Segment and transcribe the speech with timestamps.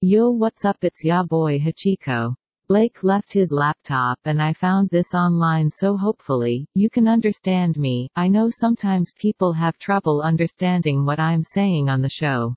[0.00, 2.32] Yo what's up it's ya boy Hachiko.
[2.68, 8.08] Blake left his laptop and I found this online so hopefully, you can understand me,
[8.14, 12.54] I know sometimes people have trouble understanding what I'm saying on the show.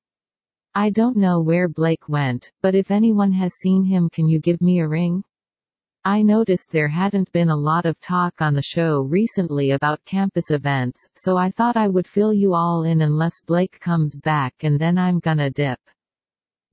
[0.75, 4.61] I don't know where Blake went, but if anyone has seen him can you give
[4.61, 5.23] me a ring?
[6.05, 10.51] I noticed there hadn't been a lot of talk on the show recently about campus
[10.51, 14.79] events, so I thought I would fill you all in unless Blake comes back and
[14.79, 15.79] then I'm gonna dip.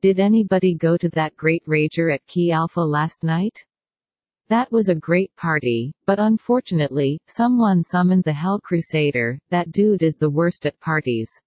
[0.01, 3.65] Did anybody go to that great rager at Key Alpha last night?
[4.49, 10.15] That was a great party, but unfortunately, someone summoned the Hell Crusader, that dude is
[10.15, 11.41] the worst at parties.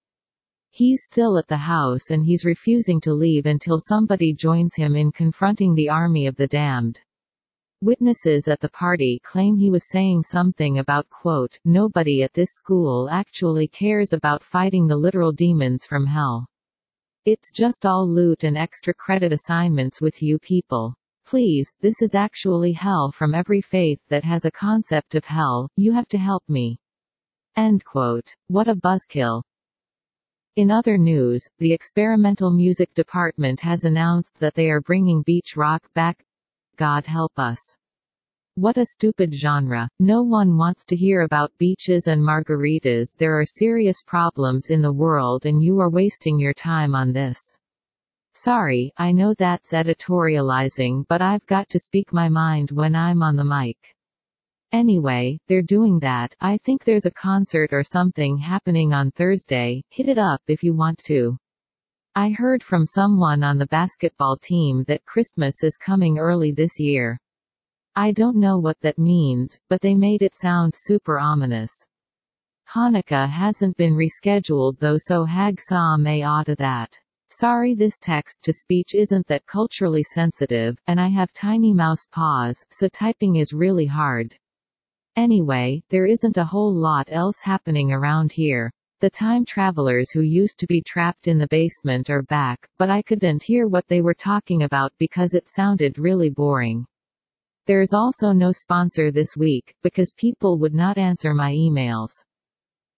[0.69, 5.13] He's still at the house and he's refusing to leave until somebody joins him in
[5.13, 6.99] confronting the army of the damned.
[7.81, 13.09] Witnesses at the party claim he was saying something about quote, nobody at this school
[13.09, 16.47] actually cares about fighting the literal demons from hell.
[17.25, 20.95] It's just all loot and extra credit assignments with you people.
[21.23, 25.91] Please, this is actually hell from every faith that has a concept of hell, you
[25.91, 26.79] have to help me.
[27.55, 28.33] End quote.
[28.47, 29.43] What a buzzkill.
[30.55, 35.83] In other news, the experimental music department has announced that they are bringing beach rock
[35.93, 36.25] back
[36.75, 37.77] God help us.
[38.55, 39.87] What a stupid genre.
[40.01, 43.15] No one wants to hear about beaches and margaritas.
[43.17, 47.39] There are serious problems in the world and you are wasting your time on this.
[48.33, 53.37] Sorry, I know that's editorializing but I've got to speak my mind when I'm on
[53.37, 53.77] the mic.
[54.73, 56.35] Anyway, they're doing that.
[56.41, 59.81] I think there's a concert or something happening on Thursday.
[59.91, 61.37] Hit it up if you want to.
[62.15, 67.17] I heard from someone on the basketball team that Christmas is coming early this year.
[67.95, 71.85] I don't know what that means, but they made it sound super ominous.
[72.73, 76.97] Hanukkah hasn't been rescheduled though so Hag Saw may oughta that.
[77.31, 83.35] Sorry this text-to-speech isn't that culturally sensitive, and I have tiny mouse paws, so typing
[83.35, 84.37] is really hard.
[85.17, 88.71] Anyway, there isn't a whole lot else happening around here.
[89.01, 93.01] The time travelers who used to be trapped in the basement are back, but I
[93.01, 96.85] couldn't hear what they were talking about because it sounded really boring.
[97.67, 102.11] There's also no sponsor this week, because people would not answer my emails.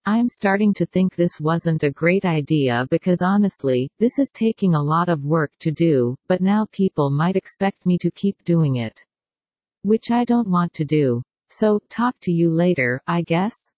[0.06, 4.82] I'm starting to think this wasn't a great idea because honestly, this is taking a
[4.82, 9.00] lot of work to do, but now people might expect me to keep doing it.
[9.84, 11.22] Which I don't want to do.
[11.50, 13.70] So, talk to you later, I guess?